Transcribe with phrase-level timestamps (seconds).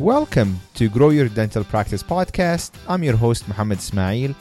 [0.00, 2.70] Welcome to Grow Your Dental Practice podcast.
[2.88, 4.34] I'm your host, Muhammad Ismail.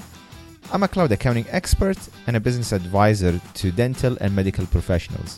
[0.71, 1.97] I'm a cloud accounting expert
[2.27, 5.37] and a business advisor to dental and medical professionals.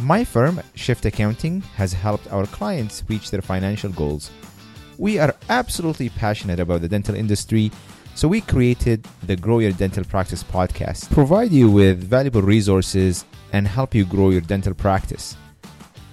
[0.00, 4.30] My firm, Shift Accounting, has helped our clients reach their financial goals.
[4.98, 7.72] We are absolutely passionate about the dental industry,
[8.14, 13.66] so we created the Grow Your Dental Practice podcast, provide you with valuable resources and
[13.66, 15.38] help you grow your dental practice.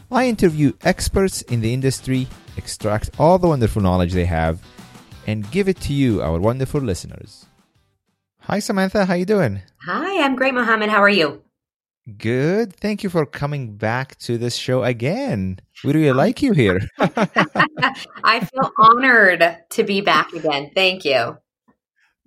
[0.10, 4.62] I interview experts in the industry, extract all the wonderful knowledge they have,
[5.28, 7.46] and give it to you, our wonderful listeners.
[8.42, 9.62] Hi Samantha, how you doing?
[9.86, 10.90] Hi, I'm great, Mohammed.
[10.90, 11.42] How are you?
[12.18, 12.76] Good.
[12.76, 15.60] Thank you for coming back to this show again.
[15.84, 16.82] We really like you here.
[16.98, 20.70] I feel honored to be back again.
[20.76, 21.38] Thank you.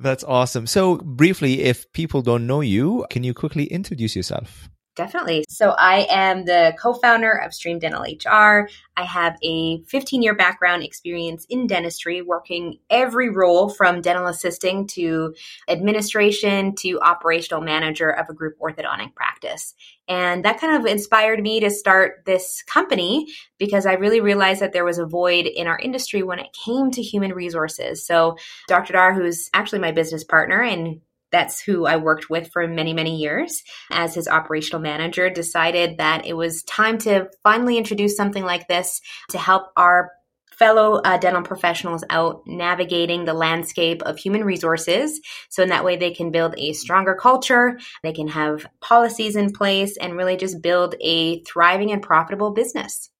[0.00, 0.66] That's awesome.
[0.66, 4.68] So, briefly, if people don't know you, can you quickly introduce yourself?
[4.98, 5.44] Definitely.
[5.48, 8.68] So I am the co-founder of Stream Dental HR.
[8.96, 14.88] I have a 15 year background experience in dentistry, working every role from dental assisting
[14.88, 15.36] to
[15.68, 19.72] administration to operational manager of a group orthodontic practice.
[20.08, 24.72] And that kind of inspired me to start this company because I really realized that
[24.72, 28.04] there was a void in our industry when it came to human resources.
[28.04, 28.94] So Dr.
[28.94, 33.16] Dar, who's actually my business partner and that's who I worked with for many, many
[33.16, 38.68] years as his operational manager, decided that it was time to finally introduce something like
[38.68, 40.10] this to help our
[40.58, 45.20] fellow uh, dental professionals out navigating the landscape of human resources.
[45.50, 49.52] So, in that way, they can build a stronger culture, they can have policies in
[49.52, 53.10] place, and really just build a thriving and profitable business.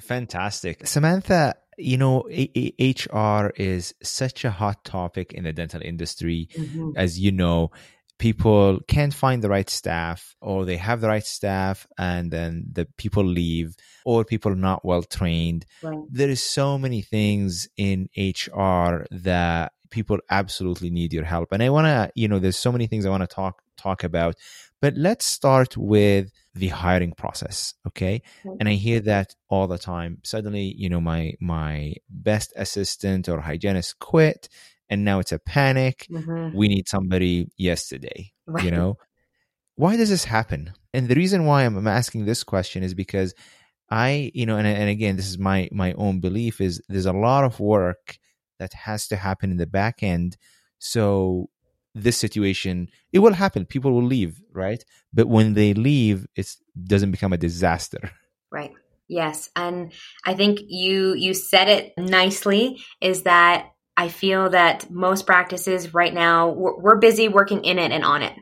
[0.00, 0.86] Fantastic.
[0.86, 6.48] Samantha, you know, HR is such a hot topic in the dental industry.
[6.54, 6.90] Mm-hmm.
[6.96, 7.70] As you know,
[8.18, 12.86] people can't find the right staff or they have the right staff and then the
[12.96, 15.64] people leave or people are not well trained.
[15.82, 15.98] Right.
[16.10, 21.52] There is so many things in HR that people absolutely need your help.
[21.52, 24.04] And I want to, you know, there's so many things I want to talk talk
[24.04, 24.34] about.
[24.80, 28.22] But let's start with the hiring process okay?
[28.58, 30.18] And i hear that all the time.
[30.24, 34.48] Suddenly you know my my best assistant or hygienist quit
[34.90, 36.06] and now it's a panic.
[36.10, 36.56] Mm-hmm.
[36.56, 38.64] we need somebody yesterday right.
[38.64, 38.96] you know?
[39.76, 40.72] Why does this happen?
[40.92, 43.34] And the reason why i'm asking this question is because
[43.90, 47.12] i you know and, and again this is my my own belief is there's a
[47.12, 48.18] lot of work
[48.58, 50.36] that has to happen in the back end.
[50.78, 51.48] So
[51.94, 53.64] this situation it will happen.
[53.64, 54.84] People will leave right?
[55.12, 56.48] But when they leave it
[56.82, 58.10] doesn't become a disaster.
[58.50, 58.72] Right.
[59.08, 59.50] Yes.
[59.56, 59.92] And
[60.24, 66.14] i think you you said it nicely is that i feel that most practices right
[66.14, 68.34] now we're, we're busy working in it and on it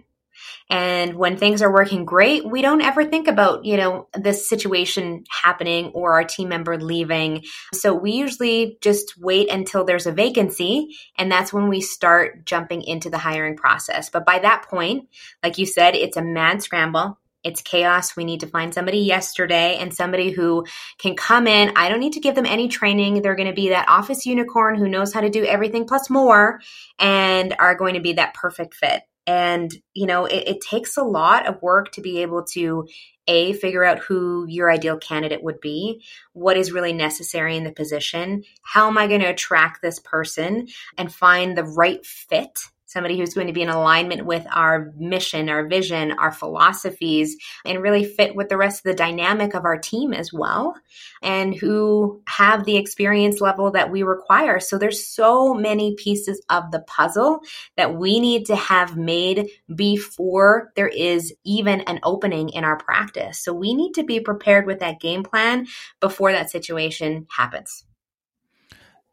[0.68, 5.24] and when things are working great, we don't ever think about, you know, this situation
[5.30, 7.44] happening or our team member leaving.
[7.72, 10.96] So we usually just wait until there's a vacancy.
[11.16, 14.10] And that's when we start jumping into the hiring process.
[14.10, 15.08] But by that point,
[15.42, 17.18] like you said, it's a mad scramble.
[17.44, 18.16] It's chaos.
[18.16, 20.66] We need to find somebody yesterday and somebody who
[20.98, 21.74] can come in.
[21.76, 23.22] I don't need to give them any training.
[23.22, 26.60] They're going to be that office unicorn who knows how to do everything plus more
[26.98, 29.02] and are going to be that perfect fit.
[29.26, 32.86] And, you know, it, it takes a lot of work to be able to
[33.28, 37.72] a figure out who your ideal candidate would be what is really necessary in the
[37.72, 43.18] position how am i going to attract this person and find the right fit somebody
[43.18, 48.04] who's going to be in alignment with our mission, our vision, our philosophies, and really
[48.04, 50.74] fit with the rest of the dynamic of our team as well,
[51.22, 54.60] and who have the experience level that we require.
[54.60, 57.40] So there's so many pieces of the puzzle
[57.76, 63.42] that we need to have made before there is even an opening in our practice.
[63.42, 65.66] So we need to be prepared with that game plan
[66.00, 67.84] before that situation happens.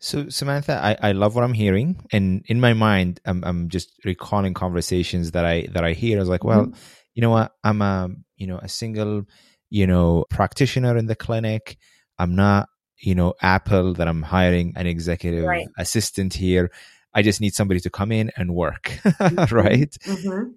[0.04, 3.90] So Samantha, I, I love what I'm hearing, and in my mind, I'm I'm just
[4.04, 6.18] recalling conversations that I that I hear.
[6.18, 6.78] I was like, well, mm-hmm.
[7.14, 7.54] you know what?
[7.64, 9.24] I'm a you know a single
[9.70, 11.78] you know practitioner in the clinic.
[12.20, 12.68] I'm not
[12.98, 15.70] you know Apple that I'm hiring an executive right.
[15.78, 16.70] assistant here.
[17.14, 19.56] I just need somebody to come in and work, mm-hmm.
[19.56, 19.98] right?
[20.06, 20.50] Mm-hmm.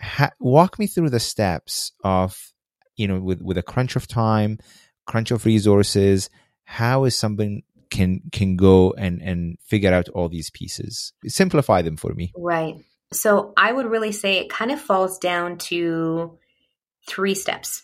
[0.00, 2.54] Ha- walk me through the steps of
[2.96, 4.56] you know with with a crunch of time,
[5.06, 6.30] crunch of resources.
[6.64, 11.12] How is somebody can can go and and figure out all these pieces.
[11.26, 12.32] Simplify them for me.
[12.36, 12.74] Right.
[13.12, 16.38] So i would really say it kind of falls down to
[17.08, 17.82] three steps.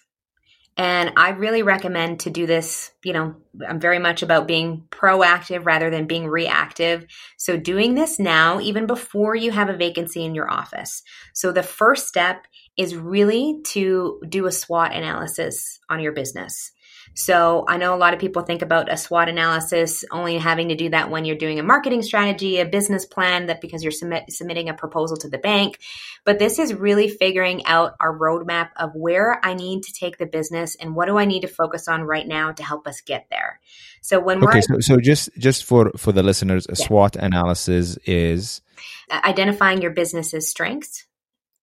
[0.77, 3.37] And i really recommend to do this you know
[3.69, 7.07] i'm very much about being proactive rather than being reactive.
[7.39, 11.03] So doing this now even before you have a vacancy in your office.
[11.35, 12.47] So the first step
[12.77, 16.73] is really to do a SWOT analysis on your business
[17.15, 20.77] So I know a lot of people think about a SWOT analysis only having to
[20.77, 24.25] do that when you're doing a marketing strategy, a business plan, that because you're submit,
[24.31, 25.79] submitting a proposal to the bank.
[26.25, 30.27] But this is really figuring out our roadmap of where I need to take the
[30.27, 33.27] business and what do I need to focus on right now to help us get
[33.31, 33.61] there.
[34.03, 36.87] So when okay, so, so just just for for the listeners, a yeah.
[36.87, 38.63] SWOT analysis is
[39.11, 41.07] uh, identifying your business's strengths,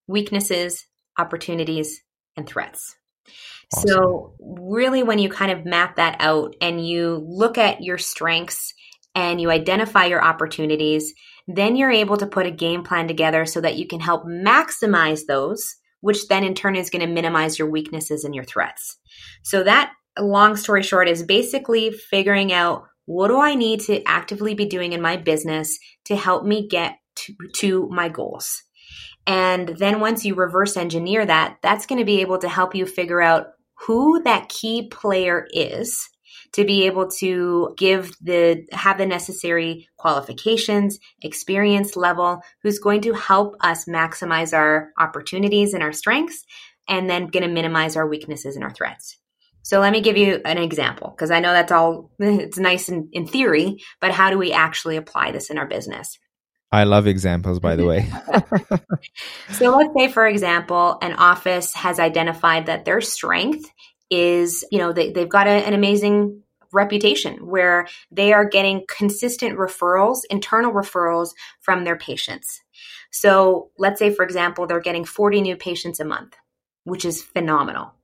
[0.06, 0.86] weaknesses,
[1.18, 2.02] opportunities,
[2.36, 2.96] and threats.
[3.74, 8.72] So, really, when you kind of map that out and you look at your strengths
[9.14, 11.12] and you identify your opportunities,
[11.46, 15.22] then you're able to put a game plan together so that you can help maximize
[15.26, 18.96] those, which then in turn is going to minimize your weaknesses and your threats.
[19.42, 24.54] So, that long story short is basically figuring out what do I need to actively
[24.54, 28.62] be doing in my business to help me get to, to my goals.
[29.26, 32.86] And then once you reverse engineer that, that's going to be able to help you
[32.86, 33.48] figure out
[33.86, 36.08] who that key player is
[36.52, 43.12] to be able to give the have the necessary qualifications experience level who's going to
[43.12, 46.44] help us maximize our opportunities and our strengths
[46.88, 49.18] and then going to minimize our weaknesses and our threats.
[49.62, 53.08] So let me give you an example because i know that's all it's nice in,
[53.12, 56.18] in theory but how do we actually apply this in our business
[56.70, 58.10] I love examples, by the way.
[59.52, 63.70] so let's say, for example, an office has identified that their strength
[64.10, 66.42] is, you know, they, they've got a, an amazing
[66.72, 71.30] reputation where they are getting consistent referrals, internal referrals
[71.60, 72.60] from their patients.
[73.10, 76.36] So let's say, for example, they're getting 40 new patients a month,
[76.84, 77.94] which is phenomenal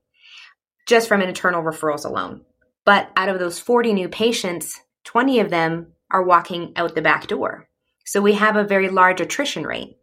[0.86, 2.42] just from internal referrals alone.
[2.84, 7.26] But out of those 40 new patients, 20 of them are walking out the back
[7.26, 7.68] door.
[8.04, 9.96] So we have a very large attrition rate,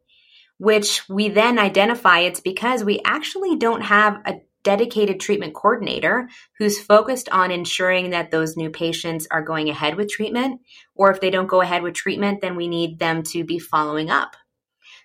[0.57, 6.79] which we then identify it's because we actually don't have a dedicated treatment coordinator who's
[6.79, 10.61] focused on ensuring that those new patients are going ahead with treatment.
[10.95, 14.09] Or if they don't go ahead with treatment, then we need them to be following
[14.09, 14.35] up.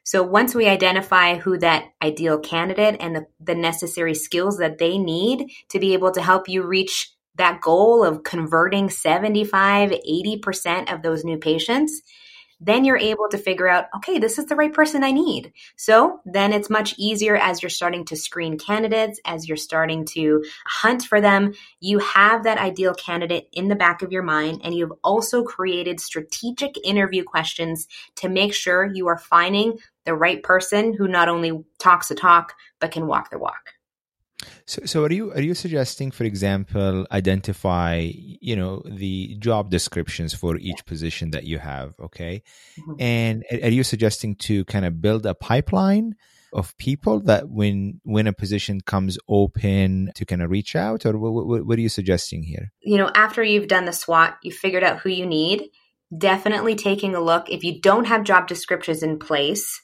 [0.04, 4.98] So once we identify who that ideal candidate and the, the necessary skills that they
[4.98, 11.02] need to be able to help you reach that goal of converting 75, 80% of
[11.02, 12.02] those new patients,
[12.61, 15.53] then you're able to figure out, okay, this is the right person I need.
[15.76, 20.44] So then it's much easier as you're starting to screen candidates, as you're starting to
[20.67, 21.53] hunt for them.
[21.81, 26.00] You have that ideal candidate in the back of your mind, and you've also created
[26.00, 27.87] strategic interview questions
[28.17, 32.55] to make sure you are finding the right person who not only talks the talk,
[32.81, 33.75] but can walk the walk.
[34.67, 40.35] So, so are you are you suggesting, for example, identify you know the job descriptions
[40.35, 42.43] for each position that you have, okay?
[42.79, 43.00] Mm-hmm.
[43.00, 46.17] And are you suggesting to kind of build a pipeline
[46.53, 51.17] of people that when when a position comes open to kind of reach out, or
[51.17, 52.73] what, what, what are you suggesting here?
[52.81, 55.71] You know, after you've done the SWOT, you figured out who you need.
[56.17, 57.50] Definitely taking a look.
[57.50, 59.82] If you don't have job descriptions in place,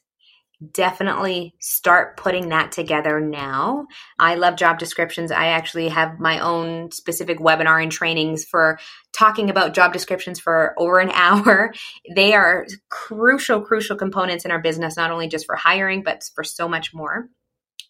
[0.70, 3.86] definitely start putting that together now.
[4.18, 5.32] I love job descriptions.
[5.32, 8.78] I actually have my own specific webinar and trainings for
[9.12, 11.72] talking about job descriptions for over an hour.
[12.14, 16.44] They are crucial, crucial components in our business, not only just for hiring, but for
[16.44, 17.28] so much more.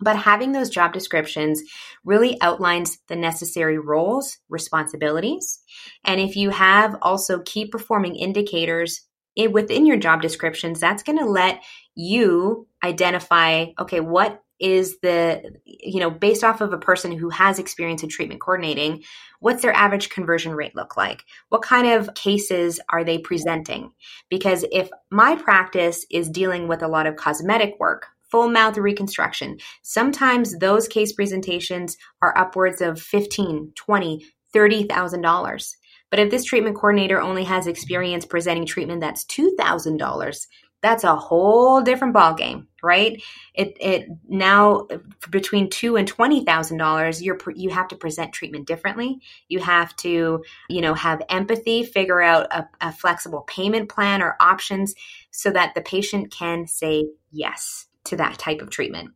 [0.01, 1.63] But having those job descriptions
[2.05, 5.61] really outlines the necessary roles, responsibilities.
[6.05, 9.03] And if you have also key performing indicators
[9.37, 11.63] within your job descriptions, that's going to let
[11.95, 17.59] you identify okay, what is the, you know, based off of a person who has
[17.59, 19.03] experience in treatment coordinating,
[19.41, 21.25] what's their average conversion rate look like?
[21.49, 23.91] What kind of cases are they presenting?
[24.31, 29.59] Because if my practice is dealing with a lot of cosmetic work, full mouth reconstruction,
[29.83, 35.75] sometimes those case presentations are upwards of 15, 20, $30,000.
[36.13, 40.47] But if this treatment coordinator only has experience presenting treatment that's $2,000,
[40.83, 43.23] that's a whole different ballgame, right?
[43.55, 44.89] It it now
[45.31, 49.21] between two and twenty thousand dollars, you're you have to present treatment differently.
[49.49, 54.37] You have to you know have empathy, figure out a, a flexible payment plan or
[54.41, 54.95] options
[55.31, 59.13] so that the patient can say yes to that type of treatment.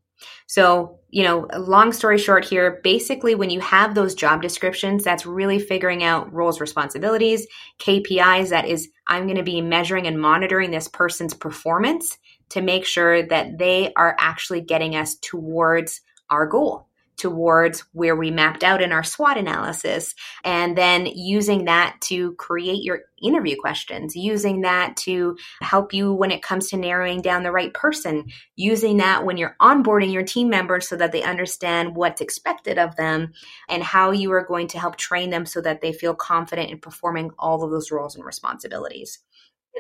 [0.47, 5.27] So, you know, long story short here, basically when you have those job descriptions, that's
[5.27, 7.47] really figuring out roles, responsibilities,
[7.79, 12.19] KPIs, that is, I'm going to be measuring and monitoring this person's performance
[12.51, 16.86] to make sure that they are actually getting us towards our goal.
[17.17, 22.83] Towards where we mapped out in our SWOT analysis, and then using that to create
[22.83, 27.53] your interview questions, using that to help you when it comes to narrowing down the
[27.53, 32.21] right person, using that when you're onboarding your team members so that they understand what's
[32.21, 33.33] expected of them
[33.69, 36.79] and how you are going to help train them so that they feel confident in
[36.79, 39.21] performing all of those roles and responsibilities.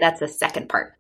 [0.00, 0.95] That's the second part.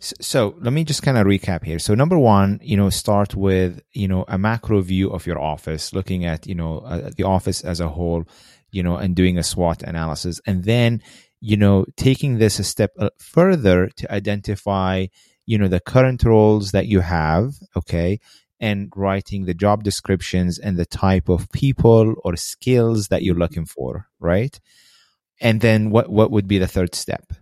[0.00, 1.78] So let me just kind of recap here.
[1.78, 5.92] So number one, you know, start with you know a macro view of your office,
[5.92, 8.24] looking at you know uh, the office as a whole,
[8.70, 11.02] you know, and doing a SWOT analysis, and then
[11.40, 15.06] you know taking this a step uh, further to identify
[15.44, 18.20] you know the current roles that you have, okay,
[18.58, 23.66] and writing the job descriptions and the type of people or skills that you're looking
[23.66, 24.58] for, right?
[25.42, 27.34] And then what what would be the third step?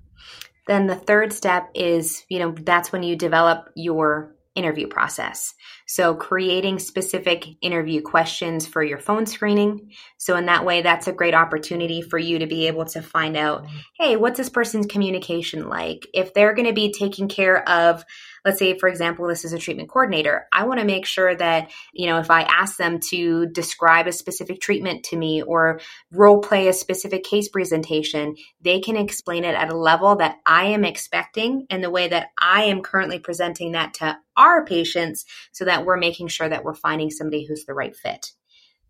[0.68, 5.54] Then the third step is, you know, that's when you develop your interview process.
[5.87, 9.92] So creating specific interview questions for your phone screening.
[10.18, 13.37] So in that way, that's a great opportunity for you to be able to find
[13.37, 13.66] out,
[13.98, 16.06] hey, what's this person's communication like?
[16.12, 18.04] If they're going to be taking care of
[18.45, 21.71] let's say for example this is a treatment coordinator i want to make sure that
[21.92, 25.80] you know if i ask them to describe a specific treatment to me or
[26.12, 30.66] role play a specific case presentation they can explain it at a level that i
[30.66, 35.64] am expecting and the way that i am currently presenting that to our patients so
[35.64, 38.33] that we're making sure that we're finding somebody who's the right fit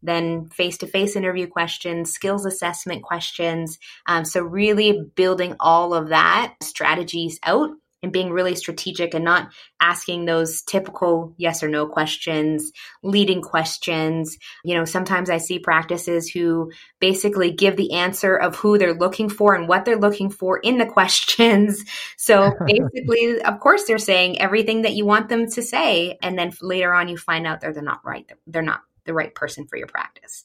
[0.03, 3.79] then face to face interview questions, skills assessment questions.
[4.07, 7.71] Um, so, really building all of that strategies out
[8.03, 9.51] and being really strategic and not
[9.81, 12.71] asking those typical yes or no questions,
[13.03, 14.39] leading questions.
[14.65, 19.29] You know, sometimes I see practices who basically give the answer of who they're looking
[19.29, 21.85] for and what they're looking for in the questions.
[22.17, 26.19] So basically, of course, they're saying everything that you want them to say.
[26.23, 28.31] And then later on, you find out they're, they're not right.
[28.47, 30.45] They're not the right person for your practice.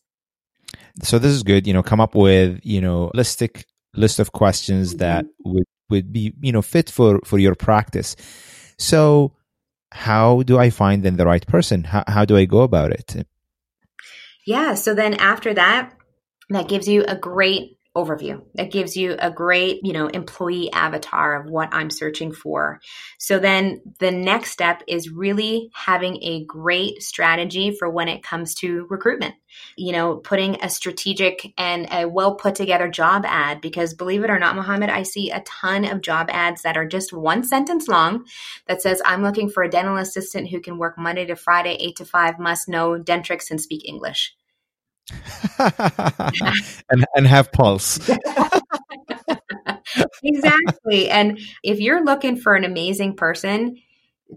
[1.03, 1.67] So this is good.
[1.67, 4.99] You know, come up with, you know, listic list of questions mm-hmm.
[4.99, 8.15] that would would be you know fit for for your practice.
[8.77, 9.33] So
[9.93, 11.83] how do i find then the right person?
[11.83, 13.25] How, how do i go about it?
[14.45, 15.93] Yeah so then after that
[16.49, 18.43] that gives you a great overview.
[18.55, 22.81] That gives you a great you know employee avatar of what i'm searching for.
[23.19, 28.55] So then the next step is really having a great strategy for when it comes
[28.55, 29.35] to recruitment.
[29.77, 34.29] You know putting a strategic and a well put together job ad because believe it
[34.29, 37.87] or not mohammed i see a ton of job ads that are just one sentence
[37.87, 38.25] long
[38.67, 41.95] that says i'm looking for a dental assistant who can work monday to friday 8
[41.97, 44.35] to 5 must know dentrix and speak english
[45.59, 47.99] and and have pulse.
[50.23, 51.09] exactly.
[51.09, 53.77] And if you're looking for an amazing person,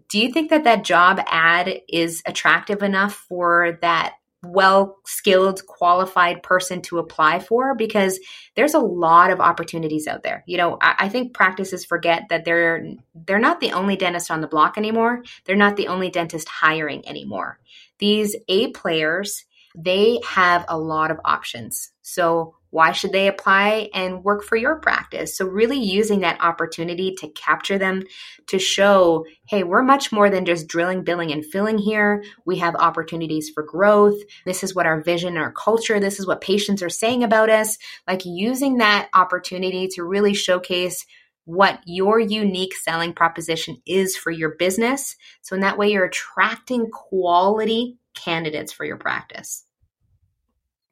[0.09, 6.43] do you think that that job ad is attractive enough for that well skilled qualified
[6.43, 8.21] person to apply for because
[8.55, 12.45] there's a lot of opportunities out there you know I, I, think practices forget that
[12.45, 12.93] they're
[13.27, 17.09] they're not the only dentist on the block anymore they're not the only dentist hiring
[17.09, 17.59] anymore
[17.99, 21.91] these a players they have a lot of options.
[22.03, 25.37] So, why should they apply and work for your practice?
[25.37, 28.03] So, really using that opportunity to capture them
[28.49, 32.25] to show, hey, we're much more than just drilling, billing, and filling here.
[32.47, 34.19] We have opportunities for growth.
[34.47, 37.77] This is what our vision, our culture, this is what patients are saying about us.
[38.07, 41.05] Like using that opportunity to really showcase
[41.45, 45.17] what your unique selling proposition is for your business.
[45.43, 49.66] So, in that way, you're attracting quality candidates for your practice.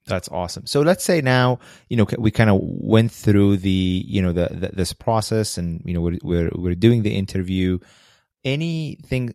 [0.07, 0.67] That's awesome.
[0.67, 4.49] So let's say now, you know, we kind of went through the, you know, the,
[4.51, 7.79] the, this process, and you know, we're, we're we're doing the interview.
[8.45, 9.35] Anything,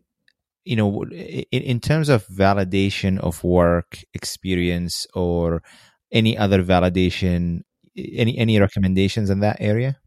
[0.65, 5.63] you know, in, in terms of validation of work experience or
[6.11, 7.61] any other validation,
[7.95, 9.97] any any recommendations in that area?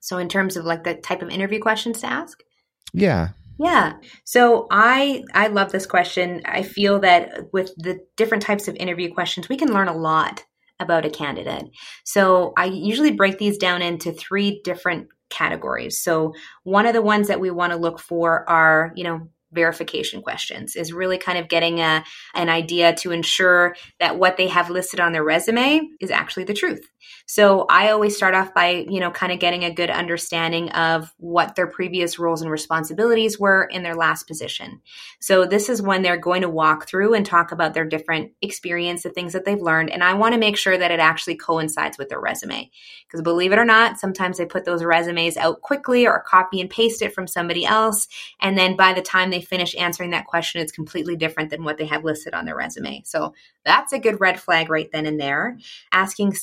[0.00, 2.42] So, in terms of like the type of interview questions to ask.
[2.92, 3.28] Yeah.
[3.58, 3.94] Yeah.
[4.24, 6.42] So I I love this question.
[6.44, 10.44] I feel that with the different types of interview questions, we can learn a lot
[10.80, 11.70] about a candidate.
[12.04, 16.00] So I usually break these down into three different categories.
[16.00, 16.34] So
[16.64, 20.74] one of the ones that we want to look for are, you know, verification questions
[20.74, 24.98] is really kind of getting a, an idea to ensure that what they have listed
[24.98, 26.80] on their resume is actually the truth.
[27.26, 31.12] So I always start off by, you know, kind of getting a good understanding of
[31.18, 34.80] what their previous roles and responsibilities were in their last position.
[35.20, 39.02] So this is when they're going to walk through and talk about their different experience,
[39.02, 39.90] the things that they've learned.
[39.90, 42.70] And I want to make sure that it actually coincides with their resume.
[43.06, 46.68] Because believe it or not, sometimes they put those resumes out quickly or copy and
[46.68, 48.06] paste it from somebody else.
[48.40, 51.78] And then by the time they finish answering that question, it's completely different than what
[51.78, 53.02] they have listed on their resume.
[53.04, 53.34] So
[53.64, 55.58] that's a good red flag right then and there.
[55.92, 56.34] Asking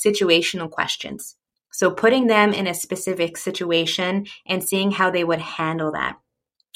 [0.67, 1.36] questions.
[1.72, 6.17] So putting them in a specific situation and seeing how they would handle that.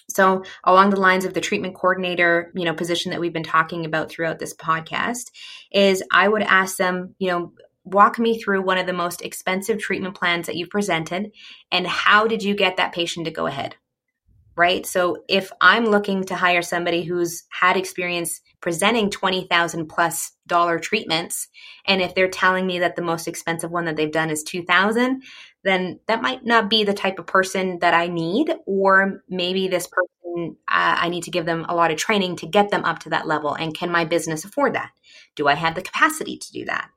[0.10, 3.86] So along the lines of the treatment coordinator, you know, position that we've been talking
[3.86, 5.32] about throughout this podcast
[5.72, 7.54] is I would ask them, you know,
[7.84, 11.32] walk me through one of the most expensive treatment plans that you've presented
[11.72, 13.76] and how did you get that patient to go ahead?
[14.58, 14.86] Right?
[14.86, 21.48] So if I'm looking to hire somebody who's had experience presenting 20,000 plus dollar treatments
[21.86, 25.22] and if they're telling me that the most expensive one that they've done is 2000
[25.64, 29.88] then that might not be the type of person that I need or maybe this
[29.88, 33.00] person uh, I need to give them a lot of training to get them up
[33.00, 34.90] to that level and can my business afford that?
[35.36, 36.90] Do I have the capacity to do that?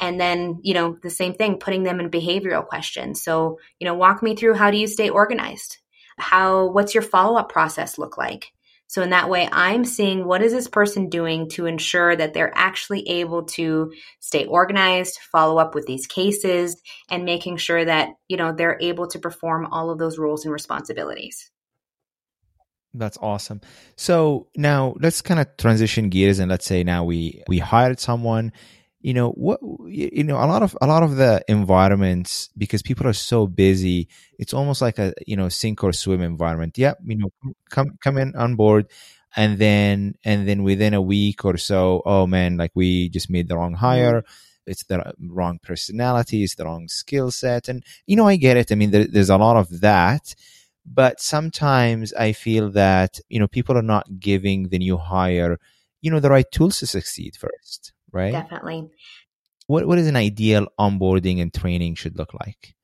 [0.00, 3.22] And then you know the same thing putting them in behavioral questions.
[3.22, 5.79] So you know walk me through how do you stay organized
[6.20, 8.52] how what's your follow-up process look like
[8.90, 12.50] so in that way, I'm seeing what is this person doing to ensure that they're
[12.56, 18.36] actually able to stay organized, follow up with these cases, and making sure that, you
[18.36, 21.52] know, they're able to perform all of those roles and responsibilities.
[22.92, 23.60] That's awesome.
[23.94, 28.52] So now let's kind of transition gears and let's say now we we hired someone
[29.00, 33.06] you know what you know a lot of a lot of the environments because people
[33.06, 36.76] are so busy it's almost like a you know sink or swim environment.
[36.76, 37.30] Yeah you know
[37.70, 38.86] come come in on board
[39.36, 43.48] and then and then within a week or so oh man like we just made
[43.48, 43.86] the wrong mm-hmm.
[43.86, 44.24] hire
[44.66, 48.70] it's the wrong personality it's the wrong skill set and you know i get it.
[48.70, 50.34] I mean there, there's a lot of that
[50.84, 55.58] but sometimes i feel that you know people are not giving the new hire
[56.02, 58.32] you know the right tools to succeed first right?
[58.32, 58.88] Definitely.
[59.66, 62.74] What what is an ideal onboarding and training should look like?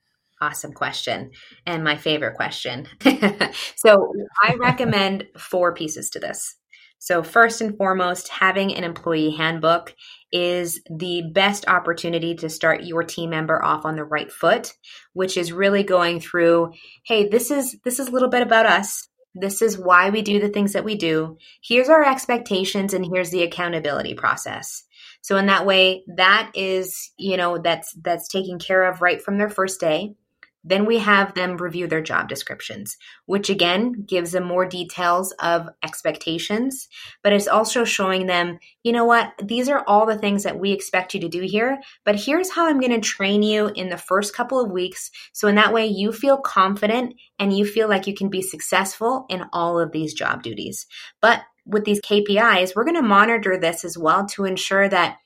[0.40, 1.30] Awesome question.
[1.64, 2.87] And my favorite question.
[3.76, 6.56] so I recommend four pieces to this.
[6.99, 9.95] So, first and foremost, having an employee handbook
[10.33, 14.73] is the best opportunity to start your team member off on the right foot,
[15.12, 16.73] which is really going through,
[17.04, 19.09] hey, this is this is a little bit about us.
[19.35, 21.37] This is why we do the things that we do.
[21.62, 24.83] Here's our expectations and here's the accountability process.
[25.26, 29.39] So in that way, that is, you know, that's that's taken care of right from
[29.39, 30.15] their first day.
[30.62, 35.69] Then we have them review their job descriptions, which again gives them more details of
[35.82, 36.86] expectations,
[37.25, 40.71] but it's also showing them, you know what, these are all the things that we
[40.71, 43.99] expect you to do here, but here's how I'm going to train you in the
[43.99, 45.10] first couple of weeks.
[45.32, 49.26] So in that way, you feel confident and you feel like you can be successful
[49.28, 50.86] in all of these job duties.
[51.21, 55.19] But with these KPIs, we're going to monitor this as well to ensure that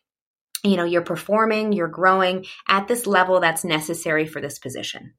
[0.65, 5.15] you know you're performing, you're growing at this level that's necessary for this position.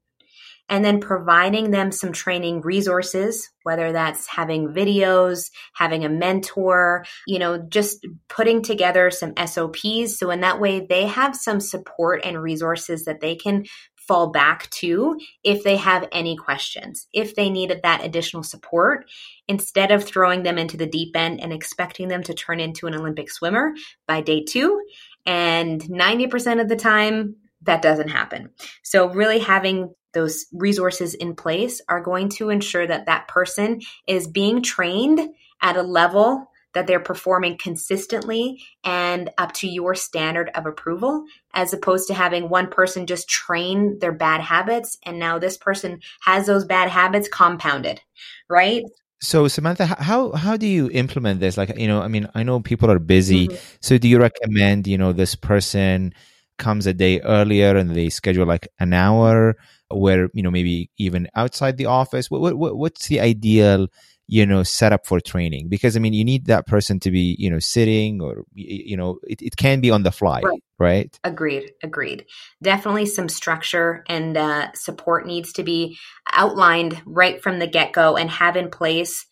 [0.68, 7.40] And then providing them some training resources, whether that's having videos, having a mentor, you
[7.40, 10.18] know, just putting together some SOPs.
[10.18, 13.64] So in that way, they have some support and resources that they can
[14.06, 19.08] fall back to if they have any questions, if they needed that additional support,
[19.48, 22.94] instead of throwing them into the deep end and expecting them to turn into an
[22.94, 23.72] Olympic swimmer
[24.06, 24.82] by day two.
[25.26, 28.50] And 90% of the time, that doesn't happen.
[28.82, 34.26] So, really having those resources in place are going to ensure that that person is
[34.26, 35.20] being trained
[35.62, 41.72] at a level that they're performing consistently and up to your standard of approval, as
[41.72, 44.98] opposed to having one person just train their bad habits.
[45.04, 48.00] And now this person has those bad habits compounded,
[48.48, 48.82] right?
[49.20, 51.56] So Samantha, how how do you implement this?
[51.56, 53.46] Like, you know, I mean, I know people are busy.
[53.46, 53.76] Mm-hmm.
[53.80, 56.12] So do you recommend, you know, this person
[56.58, 59.56] comes a day earlier and they schedule like an hour
[59.90, 62.32] where, you know, maybe even outside the office?
[62.32, 63.86] What, what what's the ideal
[64.28, 65.68] you know set up for training.
[65.68, 69.18] Because i mean you need that person to be you know sitting or you know
[69.24, 71.18] it, it can be on the fly right, right?
[71.24, 72.26] agreed agreed.
[72.62, 75.98] Definitely some structure and uh, support needs to be
[76.32, 79.26] outlined right from the get-go and have in place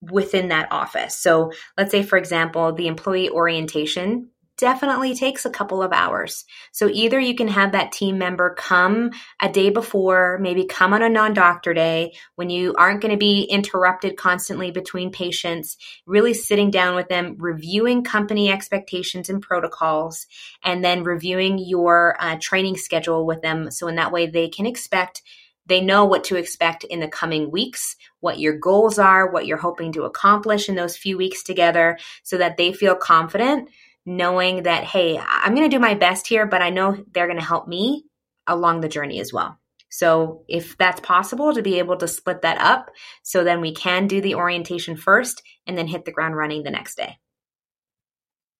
[0.00, 1.16] within that office.
[1.16, 6.44] So let's say for example the employee orientation definitely takes a couple of hours.
[6.72, 11.02] So either you can have that team member come a day before, maybe come on
[11.02, 16.34] a non doctor day when you aren't going to be interrupted constantly between patients, really
[16.34, 20.26] sitting down with them, reviewing company expectations and protocols,
[20.62, 23.70] and then reviewing your uh, training schedule with them.
[23.70, 25.22] So in that way, they can expect
[25.66, 29.58] they know what to expect in the coming weeks, what your goals are, what you're
[29.58, 33.68] hoping to accomplish in those few weeks together, so that they feel confident
[34.08, 37.38] knowing that, hey, I'm going to do my best here, but I know they're going
[37.38, 38.04] to help me
[38.46, 39.58] along the journey as well.
[39.90, 42.90] So, if that's possible to be able to split that up,
[43.22, 46.70] so then we can do the orientation first and then hit the ground running the
[46.70, 47.18] next day.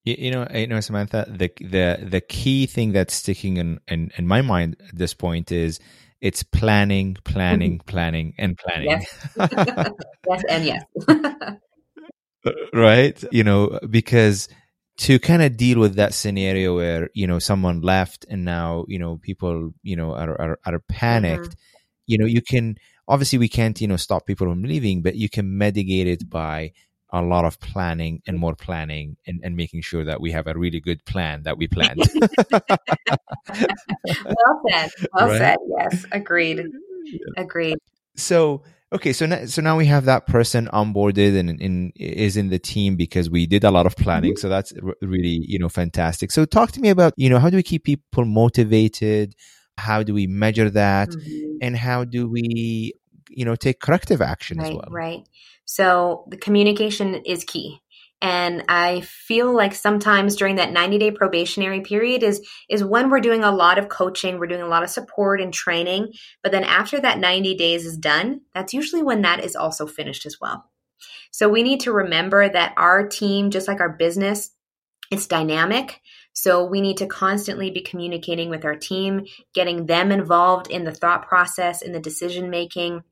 [0.04, 4.10] You, you know, you know, Samantha, the the the key thing that's sticking in, in
[4.16, 5.80] in my mind at this point is
[6.22, 7.86] it's planning, planning, mm-hmm.
[7.86, 8.88] planning, and planning.
[8.88, 9.28] Yes,
[10.28, 10.84] yes and yes.
[12.72, 13.22] right?
[13.32, 14.48] You know, because
[14.98, 18.98] to kind of deal with that scenario where you know someone left and now you
[18.98, 22.06] know people you know are are, are panicked mm-hmm.
[22.06, 25.28] you know you can obviously we can't you know stop people from leaving but you
[25.28, 26.72] can mitigate it by
[27.12, 30.54] a lot of planning and more planning and, and making sure that we have a
[30.54, 32.02] really good plan that we planned.
[32.50, 32.60] well
[34.68, 34.90] said.
[35.14, 35.38] Well right?
[35.38, 35.56] said.
[35.78, 36.04] Yes.
[36.12, 36.60] Agreed.
[37.38, 37.78] Agreed.
[38.14, 39.12] So, okay.
[39.12, 42.96] So now, so now we have that person onboarded and, and is in the team
[42.96, 44.32] because we did a lot of planning.
[44.32, 44.40] Mm-hmm.
[44.40, 44.72] So that's
[45.02, 46.30] really, you know, fantastic.
[46.30, 49.34] So talk to me about, you know, how do we keep people motivated?
[49.76, 51.10] How do we measure that?
[51.10, 51.56] Mm-hmm.
[51.62, 52.94] And how do we,
[53.30, 54.88] you know, take corrective action right, as well?
[54.90, 55.28] Right.
[55.64, 57.80] So the communication is key.
[58.20, 63.20] And I feel like sometimes during that 90 day probationary period is, is when we're
[63.20, 66.12] doing a lot of coaching, we're doing a lot of support and training.
[66.42, 70.26] But then after that 90 days is done, that's usually when that is also finished
[70.26, 70.68] as well.
[71.30, 74.50] So we need to remember that our team, just like our business,
[75.10, 76.00] it's dynamic.
[76.32, 80.92] So we need to constantly be communicating with our team, getting them involved in the
[80.92, 83.02] thought process, in the decision making,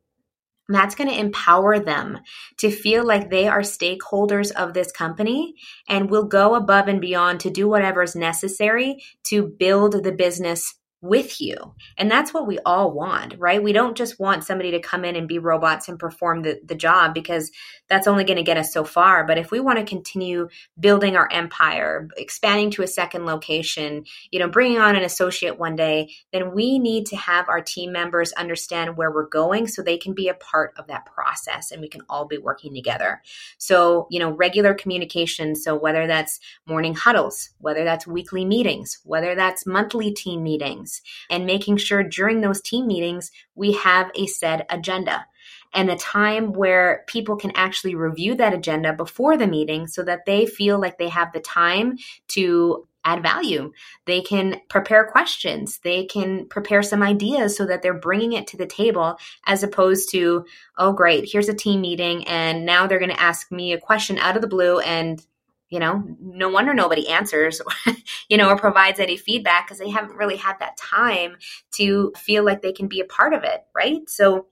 [0.69, 2.19] that's going to empower them
[2.59, 5.55] to feel like they are stakeholders of this company
[5.89, 10.75] and will go above and beyond to do whatever is necessary to build the business
[11.03, 11.57] with you.
[11.97, 13.63] And that's what we all want, right?
[13.63, 16.75] We don't just want somebody to come in and be robots and perform the, the
[16.75, 17.51] job because
[17.89, 19.25] that's only going to get us so far.
[19.25, 24.39] But if we want to continue building our empire, expanding to a second location, you
[24.39, 28.33] know, bringing on an associate one day, then we need to have our team members
[28.33, 31.89] understand where we're going so they can be a part of that process and we
[31.89, 33.23] can all be working together.
[33.59, 35.55] So, you know, regular communication.
[35.55, 41.47] So whether that's morning huddles, whether that's weekly meetings, whether that's monthly team meetings, and
[41.47, 45.27] making sure during those team meetings we have a said agenda
[45.75, 50.27] and a time where people can actually review that agenda before the meeting so that
[50.27, 51.97] they feel like they have the time
[52.29, 53.73] to add value.
[54.05, 55.79] They can prepare questions.
[55.79, 60.11] They can prepare some ideas so that they're bringing it to the table as opposed
[60.11, 60.45] to,
[60.77, 62.27] oh, great, here's a team meeting.
[62.27, 65.25] And now they're going to ask me a question out of the blue and
[65.69, 67.61] you know no wonder nobody answers
[68.29, 71.37] you know or provides any feedback because they haven't really had that time
[71.73, 74.47] to feel like they can be a part of it right so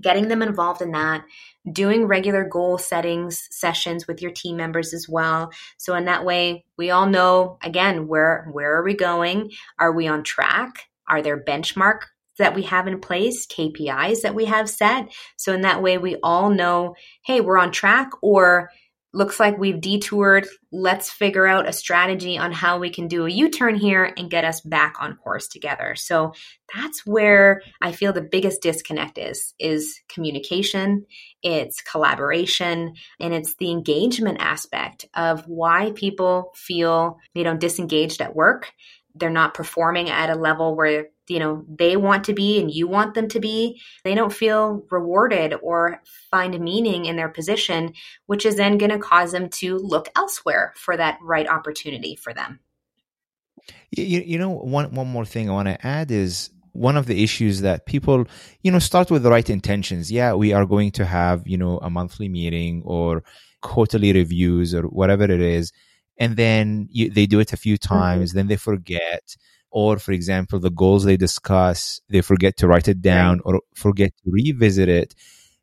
[0.00, 1.24] getting them involved in that
[1.72, 5.50] doing regular goal settings sessions with your team members as well.
[5.76, 9.50] So in that way we all know again where where are we going?
[9.78, 10.84] Are we on track?
[11.08, 12.00] Are there benchmark
[12.38, 15.12] that we have in place, KPIs that we have set.
[15.36, 18.70] So in that way, we all know, hey, we're on track, or
[19.12, 20.46] looks like we've detoured.
[20.70, 24.30] Let's figure out a strategy on how we can do a U turn here and
[24.30, 25.94] get us back on course together.
[25.96, 26.32] So
[26.74, 31.06] that's where I feel the biggest disconnect is is communication,
[31.42, 38.36] it's collaboration, and it's the engagement aspect of why people feel you know disengaged at
[38.36, 38.70] work.
[39.14, 42.88] They're not performing at a level where you know they want to be and you
[42.88, 47.92] want them to be they don't feel rewarded or find meaning in their position
[48.26, 52.32] which is then going to cause them to look elsewhere for that right opportunity for
[52.32, 52.60] them
[53.90, 57.22] you, you know one one more thing i want to add is one of the
[57.24, 58.24] issues that people
[58.62, 61.78] you know start with the right intentions yeah we are going to have you know
[61.78, 63.22] a monthly meeting or
[63.60, 65.72] quarterly reviews or whatever it is
[66.18, 67.94] and then you, they do it a few mm-hmm.
[67.94, 68.38] times mm-hmm.
[68.38, 69.36] then they forget
[69.70, 74.12] or for example the goals they discuss they forget to write it down or forget
[74.24, 75.14] to revisit it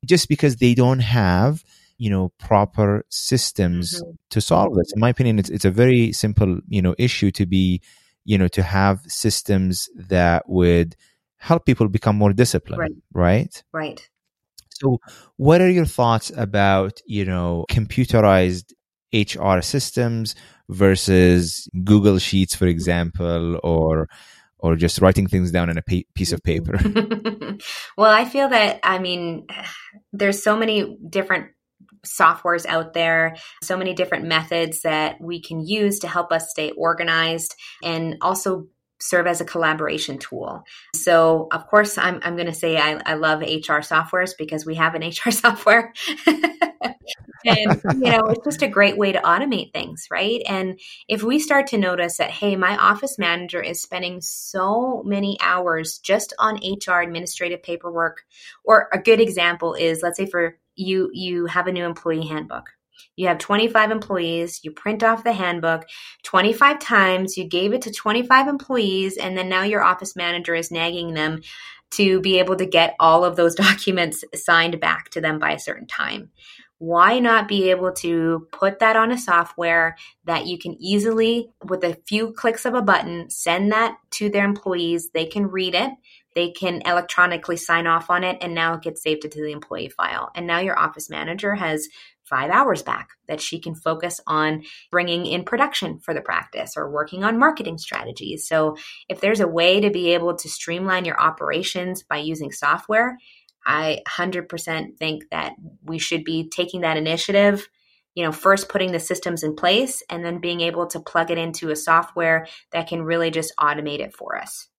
[0.06, 1.64] just because they don't have
[1.98, 4.12] you know proper systems mm-hmm.
[4.30, 4.92] to solve this.
[4.94, 7.82] In my opinion it's, it's a very simple you know issue to be
[8.26, 10.96] you know to have systems that would
[11.38, 12.92] help people become more disciplined right.
[13.14, 14.10] right, right.
[14.70, 15.00] so
[15.38, 18.74] what are your thoughts about you know computerized
[19.14, 20.36] hr systems
[20.70, 24.08] versus Google Sheets, for example, or
[24.60, 26.80] or just writing things down on a pa- piece of paper?
[27.98, 29.48] well, I feel that I mean,
[30.14, 31.52] there's so many different
[32.06, 36.72] softwares out there, so many different methods that we can use to help us stay
[36.72, 38.68] organized and also
[39.00, 40.64] serve as a collaboration tool.
[40.94, 44.76] So, of course, I'm, I'm going to say I, I love HR softwares because we
[44.76, 45.94] have an HR software.
[47.46, 50.42] and, you know, it's just a great way to automate things, right?
[50.48, 55.38] And if we start to notice that, hey, my office manager is spending so many
[55.42, 58.24] hours just on HR administrative paperwork,
[58.64, 62.70] or a good example is, let's say for you, you have a new employee handbook
[63.16, 65.86] you have 25 employees, you print off the handbook
[66.24, 70.72] 25 times, you gave it to 25 employees, and then now your office manager is
[70.72, 71.42] nagging them
[71.92, 75.60] to be able to get all of those documents signed back to them by a
[75.60, 76.32] certain time.
[76.78, 81.86] Why not be able to put that on a software that you can easily, with
[81.86, 85.10] a few clicks of a button, send that to their employees?
[85.12, 85.92] They can read it
[86.36, 89.90] they can electronically sign off on it and now it gets saved into the employee
[89.90, 90.30] file.
[90.36, 91.88] And now your office manager has
[92.30, 96.90] five hours back that she can focus on bringing in production for the practice or
[96.90, 98.48] working on marketing strategies.
[98.48, 98.78] So,
[99.10, 103.18] if there's a way to be able to streamline your operations by using software,
[103.66, 107.68] I 100% think that we should be taking that initiative.
[108.14, 111.38] You know, first putting the systems in place and then being able to plug it
[111.38, 114.70] into a software that can really just automate it for us.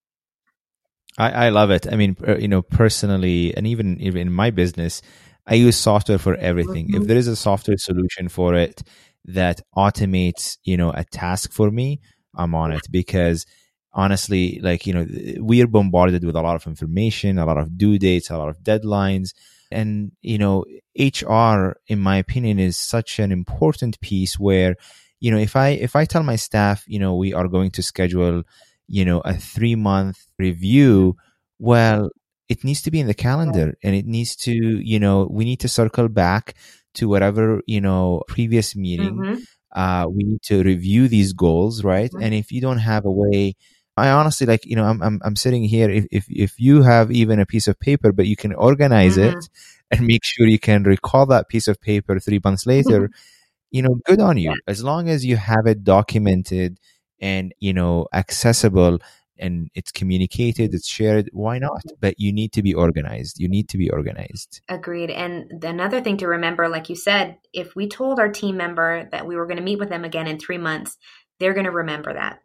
[1.18, 1.90] I, I love it.
[1.90, 5.02] I mean, you know, personally, and even even in my business,
[5.46, 6.88] I use software for everything.
[6.88, 7.02] Mm-hmm.
[7.02, 8.82] If there is a software solution for it
[9.26, 12.00] that automates, you know, a task for me,
[12.34, 13.46] I'm on it because
[13.92, 15.06] honestly, like, you know,
[15.40, 18.48] we are bombarded with a lot of information, a lot of due dates, a lot
[18.48, 19.30] of deadlines.
[19.70, 20.64] And, you know,
[20.98, 24.76] HR, in my opinion, is such an important piece where,
[25.18, 27.82] you know, if I, if I tell my staff, you know, we are going to
[27.82, 28.42] schedule,
[28.86, 31.16] you know, a three month review,
[31.58, 32.10] well,
[32.48, 35.60] it needs to be in the calendar and it needs to you know we need
[35.60, 36.54] to circle back
[36.94, 39.42] to whatever you know previous meeting mm-hmm.
[39.72, 42.22] uh, we need to review these goals right mm-hmm.
[42.22, 43.54] and if you don't have a way
[43.96, 47.10] i honestly like you know i'm i'm, I'm sitting here if, if if you have
[47.10, 49.38] even a piece of paper but you can organize mm-hmm.
[49.38, 49.48] it
[49.90, 53.10] and make sure you can recall that piece of paper three months later
[53.70, 56.78] you know good on you as long as you have it documented
[57.20, 58.98] and you know accessible
[59.38, 61.78] and it's communicated, it's shared, why not?
[61.78, 61.96] Mm-hmm.
[62.00, 63.38] But you need to be organized.
[63.38, 64.60] You need to be organized.
[64.68, 65.10] Agreed.
[65.10, 69.26] And another thing to remember, like you said, if we told our team member that
[69.26, 70.96] we were going to meet with them again in three months,
[71.38, 72.40] they're going to remember that.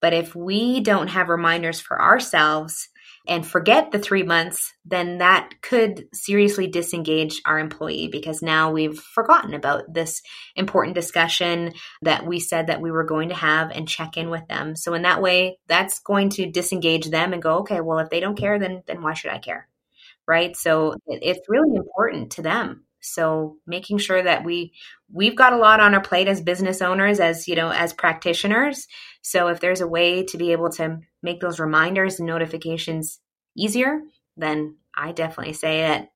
[0.00, 2.88] But if we don't have reminders for ourselves,
[3.28, 8.98] and forget the three months, then that could seriously disengage our employee because now we've
[8.98, 10.22] forgotten about this
[10.56, 14.46] important discussion that we said that we were going to have and check in with
[14.48, 14.74] them.
[14.74, 18.20] So in that way, that's going to disengage them and go, okay, well, if they
[18.20, 19.68] don't care, then then why should I care?
[20.26, 20.56] Right.
[20.56, 24.72] So it's really important to them so making sure that we
[25.12, 28.86] we've got a lot on our plate as business owners as you know as practitioners.
[29.22, 33.20] So if there's a way to be able to make those reminders and notifications
[33.56, 34.00] easier
[34.38, 36.08] then i definitely say it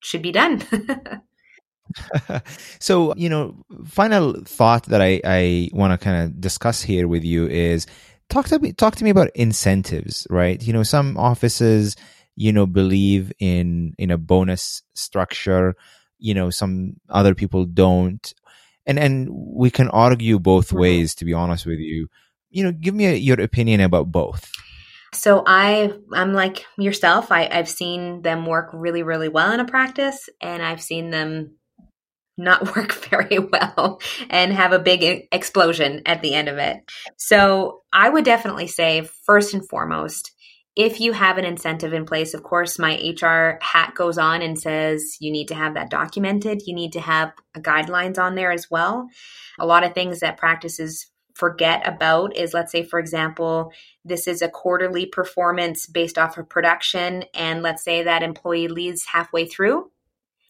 [0.00, 0.62] should be done.
[2.80, 7.24] So you know final thought that i i want to kind of discuss here with
[7.24, 7.86] you is
[8.30, 10.62] talk to me talk to me about incentives right?
[10.62, 11.96] You know some offices
[12.36, 15.74] you know believe in in a bonus structure
[16.22, 18.32] you know some other people don't.
[18.86, 20.78] And and we can argue both mm-hmm.
[20.78, 22.08] ways to be honest with you.
[22.50, 24.50] You know give me a, your opinion about both.
[25.14, 29.66] So i i'm like yourself I, i've seen them work really really well in a
[29.66, 31.56] practice and i've seen them
[32.38, 36.78] not work very well and have a big explosion at the end of it.
[37.18, 40.31] So i would definitely say first and foremost
[40.74, 44.58] if you have an incentive in place, of course, my HR hat goes on and
[44.58, 46.62] says you need to have that documented.
[46.66, 49.08] You need to have guidelines on there as well.
[49.60, 53.72] A lot of things that practices forget about is let's say, for example,
[54.04, 59.04] this is a quarterly performance based off of production, and let's say that employee leaves
[59.04, 59.90] halfway through.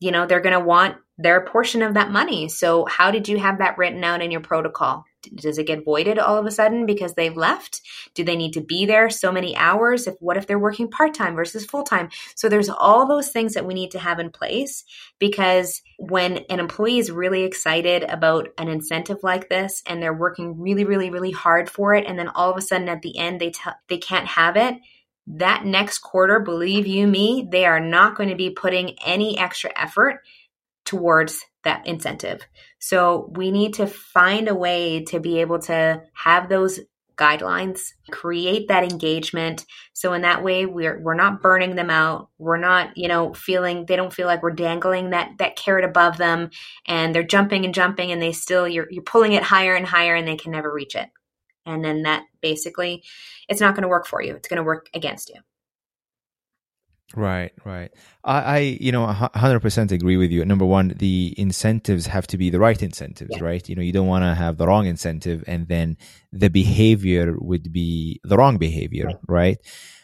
[0.00, 2.48] You know, they're going to want their portion of that money.
[2.48, 5.04] So, how did you have that written out in your protocol?
[5.34, 7.80] Does it get voided all of a sudden because they've left?
[8.14, 11.34] Do they need to be there so many hours if what if they're working part-time
[11.34, 12.10] versus full-time?
[12.34, 14.84] So there's all those things that we need to have in place
[15.18, 20.60] because when an employee is really excited about an incentive like this and they're working
[20.60, 23.40] really really really hard for it and then all of a sudden at the end
[23.40, 24.74] they tell they can't have it
[25.26, 29.70] that next quarter believe you me they are not going to be putting any extra
[29.76, 30.20] effort
[30.92, 32.42] towards that incentive
[32.78, 36.80] So we need to find a way to be able to have those
[37.16, 39.64] guidelines, create that engagement.
[39.94, 42.28] So in that way we're we're not burning them out.
[42.36, 46.18] We're not, you know, feeling they don't feel like we're dangling that that carrot above
[46.18, 46.50] them
[46.86, 50.14] and they're jumping and jumping and they still you're you're pulling it higher and higher
[50.14, 51.08] and they can never reach it.
[51.64, 53.02] And then that basically
[53.48, 54.34] it's not going to work for you.
[54.34, 55.40] It's going to work against you.
[57.14, 57.90] Right, right.
[58.24, 60.44] I, I you know, hundred percent agree with you.
[60.44, 63.44] Number one, the incentives have to be the right incentives, yeah.
[63.44, 63.68] right?
[63.68, 65.96] You know, you don't want to have the wrong incentive, and then
[66.32, 69.18] the behavior would be the wrong behavior, right?
[69.28, 69.58] right?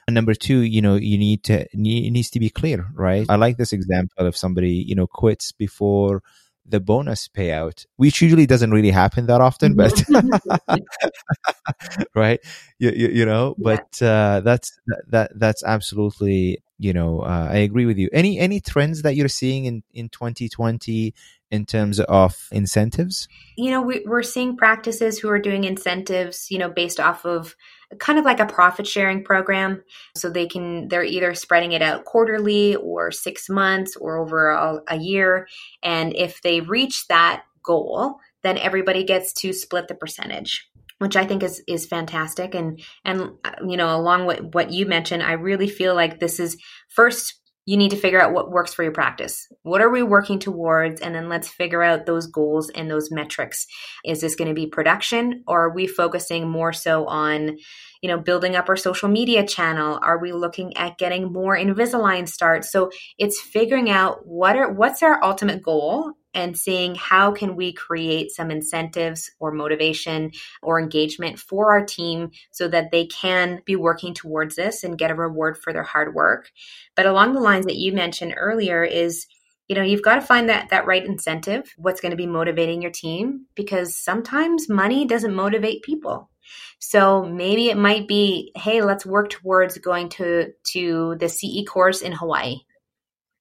[0.07, 3.27] And number two, you know, you need to it needs to be clear, right?
[3.29, 6.23] I like this example of somebody, you know, quits before
[6.69, 10.05] the bonus payout, which usually doesn't really happen that often, but
[12.15, 12.41] right,
[12.79, 17.87] you, you, you, know, but uh, that's that that's absolutely you know uh, I agree
[17.87, 18.09] with you.
[18.13, 21.15] Any any trends that you're seeing in in 2020
[21.51, 23.29] in terms of incentives?
[23.57, 27.57] You know, we, we're seeing practices who are doing incentives, you know, based off of
[27.99, 29.83] kind of like a profit sharing program.
[30.15, 34.81] So they can, they're either spreading it out quarterly or six months or over a,
[34.89, 35.49] a year.
[35.83, 41.25] And if they reach that goal, then everybody gets to split the percentage which I
[41.25, 42.55] think is is fantastic.
[42.55, 46.39] And and uh, you know, along with what you mentioned, I really feel like this
[46.41, 46.57] is
[46.89, 47.35] first
[47.69, 49.47] you need to figure out what works for your practice.
[49.61, 51.03] What are we working towards?
[51.03, 53.67] And then let's figure out those goals and those metrics.
[54.07, 57.59] Is this going to be production or are we focusing more so on,
[58.03, 59.99] you know, building up our social media channel?
[60.03, 62.71] Are we looking at getting more Invisalign starts?
[62.71, 67.73] So it's figuring out what are, what's our ultimate goal and seeing how can we
[67.73, 70.31] create some incentives or motivation
[70.63, 75.11] or engagement for our team so that they can be working towards this and get
[75.11, 76.51] a reward for their hard work
[76.95, 79.27] but along the lines that you mentioned earlier is
[79.69, 82.83] you know you've got to find that that right incentive what's going to be motivating
[82.83, 86.31] your team because sometimes money doesn't motivate people
[86.79, 92.03] so maybe it might be hey let's work towards going to to the ce course
[92.03, 92.57] in hawaii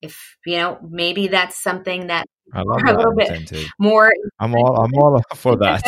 [0.01, 4.11] if you know maybe that's something that I love a little bit more.
[4.39, 5.81] I'm all I'm all for that.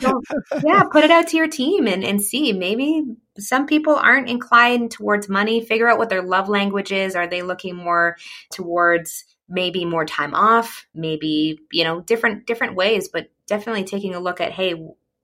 [0.00, 0.20] so,
[0.64, 2.52] yeah, put it out to your team and, and see.
[2.52, 3.04] Maybe
[3.38, 5.64] some people aren't inclined towards money.
[5.64, 7.14] Figure out what their love language is.
[7.14, 8.16] Are they looking more
[8.52, 10.86] towards maybe more time off?
[10.94, 14.74] Maybe you know different different ways, but definitely taking a look at hey,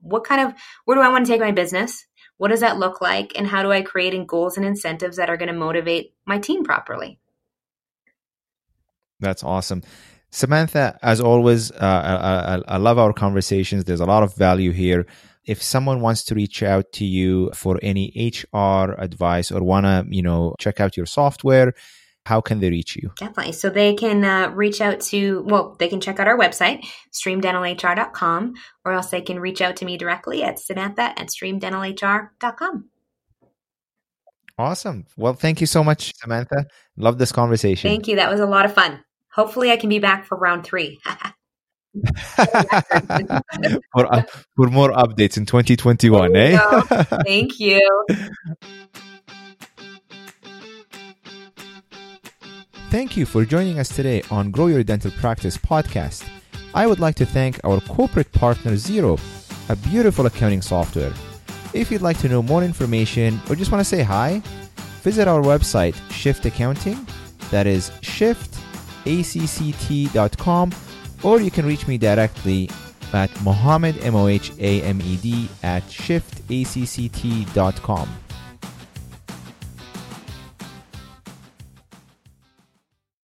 [0.05, 0.53] what kind of
[0.85, 2.05] where do I want to take my business?
[2.37, 3.33] What does that look like?
[3.35, 6.63] And how do I create goals and incentives that are going to motivate my team
[6.63, 7.19] properly?
[9.19, 9.83] That's awesome.
[10.31, 13.85] Samantha, as always, uh, I, I, love our conversations.
[13.85, 15.05] There's a lot of value here.
[15.45, 20.05] If someone wants to reach out to you for any HR advice or want to,
[20.09, 21.73] you know, check out your software,
[22.25, 23.11] how can they reach you?
[23.17, 23.53] Definitely.
[23.53, 28.53] So they can uh, reach out to, well, they can check out our website, streamdentalhr.com,
[28.83, 32.89] or else they can reach out to me directly at samantha at streamdentalhr.com.
[34.57, 35.05] Awesome.
[35.17, 36.65] Well, thank you so much, Samantha.
[36.95, 37.89] Love this conversation.
[37.89, 38.15] Thank you.
[38.15, 39.03] That was a lot of fun.
[39.33, 40.99] Hopefully, I can be back for round three.
[43.93, 44.23] for, uh,
[44.55, 46.57] for more updates in 2021, eh?
[47.25, 48.05] Thank you.
[52.95, 56.25] Thank you for joining us today on Grow Your Dental Practice podcast.
[56.73, 59.19] I would like to thank our corporate partner Xero,
[59.69, 61.11] a beautiful accounting software.
[61.73, 64.41] If you'd like to know more information or just want to say hi,
[65.03, 67.05] visit our website, Shift Accounting.
[67.51, 70.71] That is shiftacct.com,
[71.21, 72.69] or you can reach me directly
[73.11, 78.24] at Mohamed, M O H A M E D, at shiftacct.com.